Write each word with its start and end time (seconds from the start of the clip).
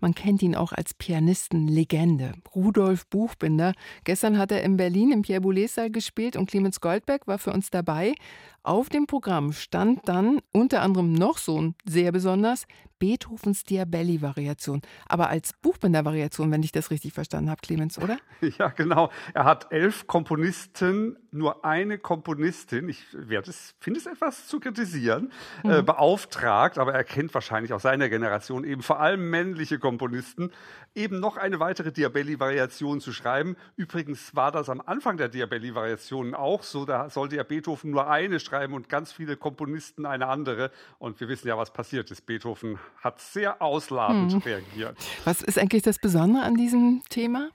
Man 0.00 0.14
kennt 0.14 0.42
ihn 0.42 0.54
auch 0.54 0.72
als 0.72 0.94
Pianistenlegende. 0.94 2.34
Rudolf 2.54 3.06
Buchbinder. 3.06 3.72
Gestern 4.04 4.38
hat 4.38 4.52
er 4.52 4.62
in 4.62 4.76
Berlin 4.76 5.12
im 5.12 5.22
Pierre 5.22 5.40
Boulez 5.40 5.74
Saal 5.74 5.90
gespielt 5.90 6.36
und 6.36 6.48
Clemens 6.48 6.80
Goldberg 6.80 7.26
war 7.26 7.38
für 7.38 7.52
uns 7.52 7.70
dabei. 7.70 8.14
Auf 8.62 8.88
dem 8.88 9.06
Programm 9.06 9.52
stand 9.52 10.08
dann 10.08 10.40
unter 10.52 10.82
anderem 10.82 11.12
noch 11.12 11.38
so 11.38 11.60
ein 11.60 11.74
sehr 11.84 12.12
besonders 12.12 12.66
Beethovens 12.98 13.64
Diabelli-Variation. 13.64 14.82
Aber 15.08 15.28
als 15.28 15.52
Buchbinder-Variation, 15.62 16.50
wenn 16.50 16.62
ich 16.62 16.72
das 16.72 16.90
richtig 16.90 17.12
verstanden 17.12 17.50
habe, 17.50 17.60
Clemens, 17.60 17.98
oder? 17.98 18.18
Ja, 18.58 18.68
genau. 18.68 19.10
Er 19.34 19.44
hat 19.44 19.72
elf 19.72 20.06
Komponisten, 20.06 21.16
nur 21.30 21.64
eine 21.64 21.98
Komponistin, 21.98 22.88
ich 22.88 23.04
werde 23.12 23.50
es, 23.50 23.74
finde 23.80 24.00
es 24.00 24.06
etwas 24.06 24.46
zu 24.46 24.60
kritisieren, 24.60 25.32
mhm. 25.64 25.70
äh, 25.70 25.82
beauftragt, 25.82 26.78
aber 26.78 26.94
er 26.94 27.04
kennt 27.04 27.34
wahrscheinlich 27.34 27.72
aus 27.72 27.82
seiner 27.82 28.08
Generation 28.08 28.64
eben 28.64 28.82
vor 28.82 29.00
allem 29.00 29.28
männliche 29.28 29.78
Komponisten, 29.78 30.52
eben 30.94 31.20
noch 31.20 31.36
eine 31.36 31.60
weitere 31.60 31.92
Diabelli-Variation 31.92 33.00
zu 33.00 33.12
schreiben. 33.12 33.56
Übrigens 33.76 34.34
war 34.34 34.52
das 34.52 34.68
am 34.68 34.80
Anfang 34.80 35.16
der 35.16 35.28
Diabelli-Variationen 35.28 36.34
auch 36.34 36.62
so, 36.62 36.84
da 36.84 37.10
sollte 37.10 37.36
ja 37.36 37.42
Beethoven 37.42 37.90
nur 37.90 38.08
eine 38.08 38.40
schreiben 38.40 38.74
und 38.74 38.88
ganz 38.88 39.12
viele 39.12 39.36
Komponisten 39.36 40.06
eine 40.06 40.26
andere. 40.28 40.70
Und 40.98 41.20
wir 41.20 41.28
wissen 41.28 41.48
ja, 41.48 41.56
was 41.58 41.72
passiert 41.72 42.10
ist. 42.10 42.26
Beethoven 42.26 42.78
hat 43.02 43.20
sehr 43.20 43.62
ausladend 43.62 44.32
hm. 44.32 44.38
reagiert. 44.40 44.96
Was 45.24 45.42
ist 45.42 45.58
eigentlich 45.58 45.82
das 45.82 45.98
Besondere 45.98 46.42
an 46.42 46.54
diesem 46.54 47.02
Thema? 47.08 47.50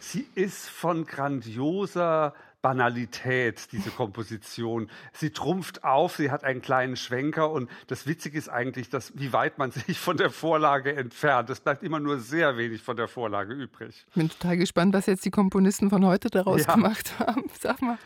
Sie 0.00 0.26
ist 0.34 0.68
von 0.68 1.06
grandioser 1.06 2.34
Banalität, 2.62 3.72
diese 3.72 3.90
Komposition. 3.90 4.88
Sie 5.12 5.30
trumpft 5.30 5.84
auf, 5.84 6.16
sie 6.16 6.30
hat 6.30 6.44
einen 6.44 6.62
kleinen 6.62 6.96
Schwenker 6.96 7.50
und 7.50 7.68
das 7.88 8.06
Witzige 8.06 8.38
ist 8.38 8.48
eigentlich, 8.48 8.88
dass, 8.88 9.12
wie 9.18 9.32
weit 9.32 9.58
man 9.58 9.70
sich 9.72 9.98
von 9.98 10.16
der 10.16 10.30
Vorlage 10.30 10.94
entfernt. 10.94 11.50
Es 11.50 11.60
bleibt 11.60 11.82
immer 11.82 12.00
nur 12.00 12.20
sehr 12.20 12.56
wenig 12.56 12.82
von 12.82 12.96
der 12.96 13.08
Vorlage 13.08 13.52
übrig. 13.52 14.06
Ich 14.08 14.14
bin 14.14 14.30
total 14.30 14.56
gespannt, 14.56 14.94
was 14.94 15.06
jetzt 15.06 15.24
die 15.24 15.30
Komponisten 15.30 15.90
von 15.90 16.06
heute 16.06 16.30
daraus 16.30 16.64
ja. 16.64 16.74
gemacht 16.74 17.18
haben. 17.18 17.44
Sag 17.60 17.82
mal. 17.82 17.98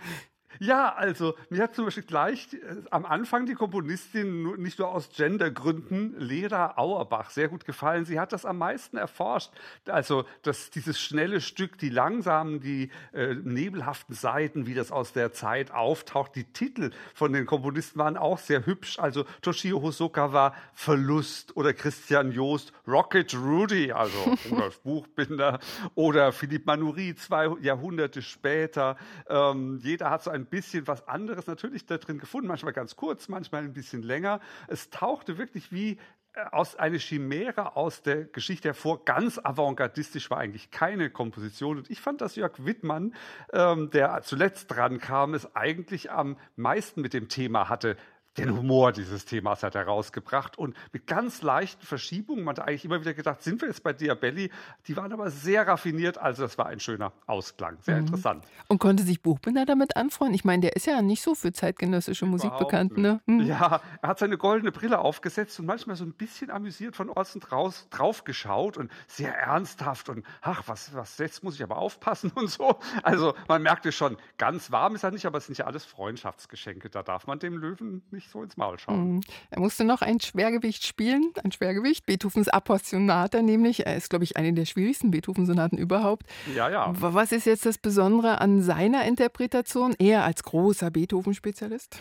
Ja, 0.59 0.95
also 0.95 1.35
mir 1.51 1.63
hat 1.63 1.75
zum 1.75 1.85
Beispiel 1.85 2.05
gleich 2.05 2.55
äh, 2.55 2.59
am 2.91 3.05
Anfang 3.05 3.47
die 3.47 3.55
Komponistin 3.55 4.55
nicht 4.61 4.79
nur 4.79 4.89
aus 4.89 5.11
Gendergründen 5.15 6.19
Leda 6.19 6.75
Auerbach 6.77 7.31
sehr 7.31 7.49
gut 7.49 7.65
gefallen. 7.65 8.05
Sie 8.05 8.19
hat 8.19 8.33
das 8.33 8.45
am 8.45 8.59
meisten 8.59 8.97
erforscht. 8.97 9.51
Also 9.87 10.25
dass 10.43 10.71
dieses 10.71 11.01
schnelle 11.01 11.41
Stück, 11.41 11.79
die 11.79 11.91
langsamen, 11.91 12.61
die 12.61 12.91
äh, 13.13 13.35
nebelhaften 13.35 14.15
Seiten, 14.15 14.67
wie 14.67 14.75
das 14.75 14.93
aus 14.93 15.13
der 15.13 15.33
Zeit 15.33 15.71
auftaucht. 15.71 16.35
Die 16.35 16.45
Titel 16.45 16.91
von 17.15 17.33
den 17.33 17.47
Komponisten 17.47 17.99
waren 17.99 18.17
auch 18.17 18.39
sehr 18.39 18.67
hübsch. 18.67 18.99
Also 18.99 19.25
Toshio 19.43 19.83
Hosoka 19.83 20.33
war 20.33 20.55
Verlust 20.73 21.57
oder 21.57 21.73
Christian 21.73 22.33
Joost 22.33 22.73
Rocket 22.87 23.35
Rudy, 23.35 23.93
also 23.93 24.17
Rudolf 24.51 24.81
Buchbinder 24.81 25.59
oder 25.95 26.33
Philippe 26.33 26.67
Manoury 26.67 27.15
zwei 27.15 27.51
Jahrhunderte 27.61 28.23
später. 28.23 28.97
Ähm, 29.29 29.79
jeder 29.83 30.11
hat 30.11 30.23
so 30.23 30.31
ein 30.31 30.46
bisschen 30.49 30.87
was 30.87 31.07
anderes 31.09 31.47
natürlich 31.47 31.87
da 31.87 31.99
drin 31.99 32.19
gefunden, 32.19 32.49
manchmal 32.49 32.73
ganz 32.73 32.97
kurz, 32.97 33.29
manchmal 33.29 33.63
ein 33.63 33.73
bisschen 33.73 34.03
länger. 34.03 34.41
Es 34.69 34.91
tauchte 34.91 35.39
wirklich 35.39 35.73
wie 35.73 35.99
äh, 36.33 36.45
aus 36.53 36.77
einer 36.77 36.99
Chimäre 36.99 37.77
aus 37.77 38.03
der 38.03 38.25
Geschichte 38.25 38.69
hervor. 38.69 39.05
Ganz 39.05 39.39
avantgardistisch 39.39 40.31
war 40.31 40.39
eigentlich 40.39 40.71
keine 40.71 41.11
Komposition. 41.11 41.79
Und 41.79 41.91
ich 41.91 42.01
fand, 42.01 42.21
dass 42.21 42.37
Jörg 42.37 42.65
Wittmann, 42.65 43.15
ähm, 43.53 43.91
der 43.91 44.23
zuletzt 44.23 44.71
dran 44.71 44.99
kam, 44.99 45.35
es 45.35 45.55
eigentlich 45.57 46.11
am 46.11 46.37
meisten 46.57 47.01
mit 47.01 47.15
dem 47.15 47.29
Thema 47.29 47.69
hatte 47.69 47.97
den 48.39 48.57
Humor 48.57 48.93
dieses 48.93 49.25
Themas 49.25 49.63
hat 49.63 49.75
er 49.75 49.85
rausgebracht 49.85 50.59
und 50.59 50.77
mit 50.93 51.07
ganz 51.07 51.43
leichten 51.43 51.85
Verschiebungen. 51.85 52.45
Man 52.45 52.57
hat 52.57 52.67
eigentlich 52.67 52.85
immer 52.85 53.01
wieder 53.01 53.15
gedacht, 53.15 53.43
sind 53.43 53.61
wir 53.61 53.69
jetzt 53.69 53.83
bei 53.83 53.93
Diabelli? 53.93 54.51
Die 54.87 54.97
waren 54.97 55.13
aber 55.13 55.31
sehr 55.31 55.67
raffiniert, 55.67 56.19
also 56.19 56.43
das 56.43 56.59
war 56.59 56.67
ein 56.67 56.81
schöner 56.81 57.13
Ausklang. 57.27 57.79
Sehr 57.83 57.97
mhm. 57.97 58.07
interessant. 58.07 58.45
Und 58.69 58.79
konnte 58.79 59.03
sich 59.03 59.23
Buchbinder 59.23 59.65
damit 59.65 59.97
anfreunden? 59.97 60.35
Ich 60.35 60.45
meine, 60.45 60.61
der 60.61 60.77
ist 60.77 60.87
ja 60.87 61.03
nicht 61.03 61.23
so 61.23 61.35
für 61.35 61.53
zeitgenössische 61.53 62.27
Musik 62.27 62.49
Überhaupt 62.49 62.71
bekannt, 62.71 62.99
ne? 62.99 63.21
Mhm. 63.27 63.41
Ja, 63.41 63.81
er 64.03 64.09
hat 64.09 64.19
seine 64.19 64.39
goldene 64.39 64.73
Brille 64.73 64.99
aufgesetzt 64.99 65.59
und 65.61 65.67
manchmal 65.67 65.97
so 65.97 66.05
ein 66.05 66.13
bisschen 66.13 66.51
amüsiert 66.51 66.97
von 66.97 67.11
außen 67.11 67.41
draus, 67.41 67.89
drauf 67.91 68.25
geschaut 68.25 68.77
und 68.77 68.91
sehr 69.07 69.35
ernsthaft 69.37 70.09
und 70.09 70.25
ach, 70.43 70.63
was, 70.67 70.95
was, 70.95 71.19
jetzt 71.19 71.43
muss 71.43 71.55
ich 71.55 71.63
aber 71.63 71.77
aufpassen 71.79 72.31
und 72.35 72.51
so. 72.51 72.79
Also 73.03 73.35
man 73.49 73.63
merkte 73.63 73.93
schon, 73.93 74.17
ganz 74.39 74.71
warm 74.71 74.95
ist 74.95 75.05
er 75.05 75.11
nicht, 75.11 75.27
aber 75.27 75.39
es 75.39 75.47
sind 75.47 75.59
ja 75.59 75.67
alles 75.67 75.85
Freundschaftsgeschenke. 75.85 76.91
Da 76.91 77.03
darf 77.03 77.27
man 77.27 77.39
dem 77.39 77.57
Löwen 77.57 78.03
nicht 78.11 78.26
nicht 78.27 78.33
so 78.33 78.43
ins 78.43 78.57
Maul 78.57 78.79
schauen. 78.79 79.15
Mhm. 79.15 79.21
Er 79.51 79.61
musste 79.61 79.85
noch 79.85 80.03
ein 80.03 80.21
Schwergewicht 80.21 80.85
spielen, 80.85 81.33
ein 81.43 81.53
Schwergewicht, 81.53 82.07
Beethovens 82.07 82.49
Appassionata 82.49 83.43
nämlich. 83.43 83.87
Er 83.87 83.97
ist, 83.97 84.11
glaube 84.11 84.25
ich, 84.25 84.37
eine 84.37 84.53
der 84.53 84.65
schwierigsten 84.65 85.11
Beethoven-Sonaten 85.11 85.79
überhaupt. 85.79 86.27
Ja, 86.55 86.69
ja. 86.69 86.93
Was 86.99 87.33
ist 87.33 87.47
jetzt 87.47 87.67
das 87.67 87.79
Besondere 87.79 88.41
an 88.41 88.63
seiner 88.63 89.05
Interpretation? 89.05 89.95
Er 89.99 90.25
als 90.25 90.43
großer 90.43 90.91
Beethoven-Spezialist? 90.91 92.01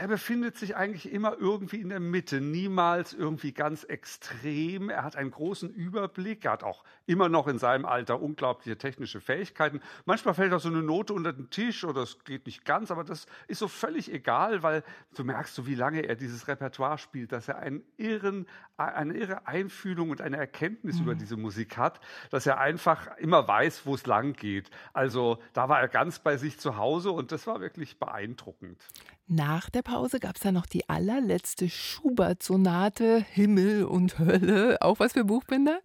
Er 0.00 0.08
befindet 0.08 0.56
sich 0.56 0.76
eigentlich 0.76 1.12
immer 1.12 1.36
irgendwie 1.38 1.78
in 1.78 1.90
der 1.90 2.00
Mitte, 2.00 2.40
niemals 2.40 3.12
irgendwie 3.12 3.52
ganz 3.52 3.84
extrem. 3.84 4.88
Er 4.88 5.04
hat 5.04 5.14
einen 5.14 5.30
großen 5.30 5.68
Überblick, 5.68 6.46
er 6.46 6.52
hat 6.52 6.62
auch 6.62 6.84
immer 7.04 7.28
noch 7.28 7.46
in 7.46 7.58
seinem 7.58 7.84
Alter 7.84 8.22
unglaubliche 8.22 8.78
technische 8.78 9.20
Fähigkeiten. 9.20 9.82
Manchmal 10.06 10.32
fällt 10.32 10.54
auch 10.54 10.60
so 10.60 10.70
eine 10.70 10.80
Note 10.82 11.12
unter 11.12 11.34
den 11.34 11.50
Tisch 11.50 11.84
oder 11.84 12.00
es 12.00 12.24
geht 12.24 12.46
nicht 12.46 12.64
ganz, 12.64 12.90
aber 12.90 13.04
das 13.04 13.26
ist 13.46 13.58
so 13.58 13.68
völlig 13.68 14.10
egal, 14.10 14.62
weil 14.62 14.84
du 15.14 15.22
merkst 15.22 15.54
so, 15.54 15.66
wie 15.66 15.74
lange 15.74 16.00
er 16.00 16.16
dieses 16.16 16.48
Repertoire 16.48 16.96
spielt, 16.96 17.32
dass 17.32 17.48
er 17.48 17.58
einen 17.58 17.82
irren, 17.98 18.46
eine 18.78 19.12
irre 19.12 19.46
Einfühlung 19.46 20.08
und 20.08 20.22
eine 20.22 20.38
Erkenntnis 20.38 20.96
mhm. 20.96 21.02
über 21.02 21.14
diese 21.14 21.36
Musik 21.36 21.76
hat, 21.76 22.00
dass 22.30 22.46
er 22.46 22.58
einfach 22.58 23.18
immer 23.18 23.46
weiß, 23.46 23.84
wo 23.84 23.96
es 23.96 24.06
lang 24.06 24.32
geht. 24.32 24.70
Also 24.94 25.42
da 25.52 25.68
war 25.68 25.78
er 25.78 25.88
ganz 25.88 26.20
bei 26.20 26.38
sich 26.38 26.58
zu 26.58 26.78
Hause 26.78 27.10
und 27.10 27.32
das 27.32 27.46
war 27.46 27.60
wirklich 27.60 27.98
beeindruckend. 27.98 28.80
Nach 29.32 29.70
der 29.70 29.82
Pause 29.90 30.20
gab 30.20 30.36
es 30.36 30.42
dann 30.42 30.54
noch 30.54 30.66
die 30.66 30.88
allerletzte 30.88 31.68
Schubert-Sonate, 31.68 33.24
Himmel 33.32 33.82
und 33.82 34.20
Hölle. 34.20 34.80
Auch 34.82 35.00
was 35.00 35.14
für 35.14 35.24
Buchbinder? 35.24 35.80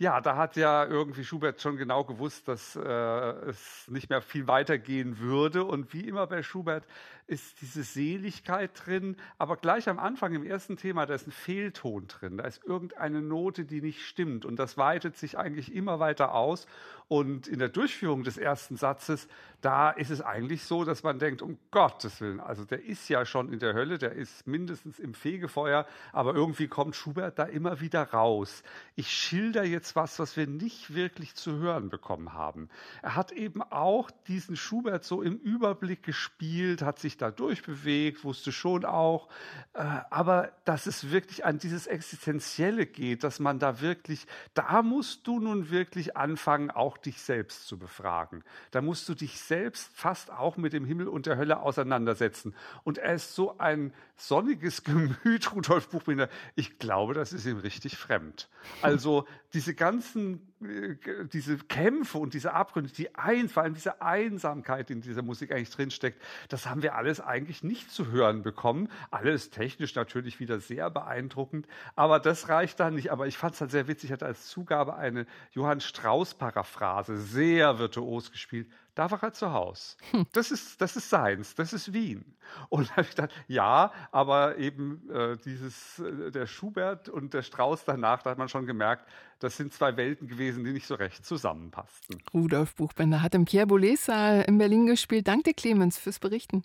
Ja, 0.00 0.22
da 0.22 0.34
hat 0.36 0.56
ja 0.56 0.86
irgendwie 0.86 1.26
Schubert 1.26 1.60
schon 1.60 1.76
genau 1.76 2.04
gewusst, 2.04 2.48
dass 2.48 2.74
äh, 2.74 2.80
es 2.80 3.86
nicht 3.86 4.08
mehr 4.08 4.22
viel 4.22 4.46
weitergehen 4.46 5.18
würde. 5.18 5.62
Und 5.62 5.92
wie 5.92 6.08
immer 6.08 6.26
bei 6.26 6.42
Schubert 6.42 6.86
ist 7.26 7.60
diese 7.60 7.82
Seligkeit 7.82 8.70
drin, 8.74 9.16
aber 9.36 9.56
gleich 9.56 9.88
am 9.90 9.98
Anfang 9.98 10.34
im 10.34 10.42
ersten 10.42 10.76
Thema, 10.78 11.06
da 11.06 11.14
ist 11.14 11.28
ein 11.28 11.32
Fehlton 11.32 12.08
drin, 12.08 12.38
da 12.38 12.44
ist 12.44 12.64
irgendeine 12.64 13.22
Note, 13.22 13.64
die 13.64 13.80
nicht 13.80 14.04
stimmt. 14.04 14.44
Und 14.46 14.56
das 14.56 14.78
weitet 14.78 15.16
sich 15.16 15.38
eigentlich 15.38 15.72
immer 15.72 16.00
weiter 16.00 16.34
aus. 16.34 16.66
Und 17.06 17.46
in 17.46 17.58
der 17.58 17.68
Durchführung 17.68 18.24
des 18.24 18.38
ersten 18.38 18.76
Satzes, 18.76 19.28
da 19.60 19.90
ist 19.90 20.10
es 20.10 20.20
eigentlich 20.20 20.64
so, 20.64 20.84
dass 20.84 21.02
man 21.02 21.18
denkt, 21.18 21.42
um 21.42 21.58
Gottes 21.70 22.20
Willen, 22.20 22.40
also 22.40 22.64
der 22.64 22.84
ist 22.84 23.08
ja 23.08 23.24
schon 23.26 23.52
in 23.52 23.58
der 23.58 23.74
Hölle, 23.74 23.98
der 23.98 24.12
ist 24.12 24.46
mindestens 24.46 24.98
im 24.98 25.14
Fegefeuer, 25.14 25.86
aber 26.12 26.34
irgendwie 26.34 26.68
kommt 26.68 26.96
Schubert 26.96 27.38
da 27.38 27.44
immer 27.44 27.80
wieder 27.80 28.10
raus. 28.10 28.62
Ich 28.96 29.10
schilder 29.10 29.64
jetzt 29.64 29.89
was, 29.96 30.18
was 30.18 30.36
wir 30.36 30.46
nicht 30.46 30.94
wirklich 30.94 31.34
zu 31.34 31.58
hören 31.58 31.90
bekommen 31.90 32.32
haben. 32.32 32.68
Er 33.02 33.16
hat 33.16 33.32
eben 33.32 33.62
auch 33.62 34.10
diesen 34.28 34.56
Schubert 34.56 35.04
so 35.04 35.22
im 35.22 35.36
Überblick 35.36 36.02
gespielt, 36.02 36.82
hat 36.82 36.98
sich 36.98 37.16
da 37.16 37.30
durchbewegt, 37.30 38.24
wusste 38.24 38.52
schon 38.52 38.84
auch, 38.84 39.28
äh, 39.74 39.80
aber 40.10 40.52
dass 40.64 40.86
es 40.86 41.10
wirklich 41.10 41.44
an 41.44 41.58
dieses 41.58 41.86
Existenzielle 41.86 42.86
geht, 42.86 43.24
dass 43.24 43.40
man 43.40 43.58
da 43.58 43.80
wirklich, 43.80 44.26
da 44.54 44.82
musst 44.82 45.26
du 45.26 45.40
nun 45.40 45.70
wirklich 45.70 46.16
anfangen, 46.16 46.70
auch 46.70 46.98
dich 46.98 47.20
selbst 47.22 47.66
zu 47.66 47.78
befragen. 47.78 48.44
Da 48.70 48.82
musst 48.82 49.08
du 49.08 49.14
dich 49.14 49.40
selbst 49.40 49.90
fast 49.94 50.30
auch 50.30 50.56
mit 50.56 50.72
dem 50.72 50.84
Himmel 50.84 51.08
und 51.08 51.26
der 51.26 51.36
Hölle 51.36 51.60
auseinandersetzen. 51.60 52.54
Und 52.84 52.98
er 52.98 53.14
ist 53.14 53.34
so 53.34 53.58
ein 53.58 53.92
sonniges 54.16 54.84
Gemüt, 54.84 55.54
Rudolf 55.54 55.88
Buchbinder. 55.88 56.28
Ich 56.54 56.78
glaube, 56.78 57.14
das 57.14 57.32
ist 57.32 57.46
ihm 57.46 57.58
richtig 57.58 57.96
fremd. 57.96 58.48
Also 58.82 59.26
diese 59.52 59.74
ganzen, 59.80 60.49
diese 60.60 61.56
Kämpfe 61.58 62.18
und 62.18 62.34
diese 62.34 62.52
Abgründe, 62.52 62.92
die 62.92 63.14
ein, 63.14 63.48
vor 63.48 63.62
allem 63.62 63.74
diese 63.74 64.02
Einsamkeit, 64.02 64.88
die 64.88 64.92
in 64.94 65.00
dieser 65.00 65.22
Musik 65.22 65.52
eigentlich 65.52 65.70
drinsteckt, 65.70 66.20
das 66.48 66.66
haben 66.66 66.82
wir 66.82 66.94
alles 66.94 67.20
eigentlich 67.20 67.62
nicht 67.62 67.90
zu 67.90 68.10
hören 68.10 68.42
bekommen. 68.42 68.88
Alles 69.10 69.50
technisch 69.50 69.94
natürlich 69.94 70.38
wieder 70.38 70.60
sehr 70.60 70.90
beeindruckend, 70.90 71.66
aber 71.96 72.20
das 72.20 72.48
reicht 72.48 72.78
dann 72.78 72.94
nicht. 72.94 73.10
Aber 73.10 73.26
ich 73.26 73.38
fand 73.38 73.54
es 73.54 73.60
halt 73.60 73.70
sehr 73.70 73.88
witzig, 73.88 74.10
ich 74.10 74.12
hatte 74.12 74.26
als 74.26 74.48
Zugabe 74.48 74.96
eine 74.96 75.26
Johann 75.52 75.80
Strauß-Paraphrase, 75.80 77.16
sehr 77.16 77.78
virtuos 77.78 78.30
gespielt 78.30 78.68
da 79.00 79.10
war 79.10 79.22
er 79.22 79.32
zu 79.32 79.52
Hause. 79.52 79.96
Hm. 80.10 80.26
Das 80.32 80.50
ist, 80.50 80.80
das 80.80 80.96
ist 80.96 81.08
seins, 81.08 81.54
das 81.54 81.72
ist 81.72 81.92
Wien. 81.92 82.36
Und 82.68 82.88
da 82.88 82.96
habe 82.96 83.02
ich 83.02 83.10
gedacht, 83.10 83.30
ja, 83.46 83.92
aber 84.10 84.58
eben 84.58 85.08
äh, 85.10 85.36
dieses, 85.38 86.00
äh, 86.00 86.30
der 86.30 86.46
Schubert 86.46 87.08
und 87.08 87.32
der 87.32 87.42
Strauß 87.42 87.84
danach, 87.84 88.22
da 88.22 88.30
hat 88.30 88.38
man 88.38 88.48
schon 88.48 88.66
gemerkt, 88.66 89.08
das 89.38 89.56
sind 89.56 89.72
zwei 89.72 89.96
Welten 89.96 90.28
gewesen, 90.28 90.49
die 90.56 90.72
nicht 90.72 90.86
so 90.86 90.96
recht 90.96 91.24
zusammenpassten. 91.24 92.22
Rudolf 92.34 92.74
Buchbender 92.74 93.22
hat 93.22 93.34
im 93.34 93.44
Pierre 93.44 93.66
Boulez 93.66 94.06
Saal 94.06 94.42
in 94.42 94.58
Berlin 94.58 94.86
gespielt. 94.86 95.28
Danke, 95.28 95.54
Clemens, 95.54 95.98
fürs 95.98 96.18
Berichten. 96.18 96.58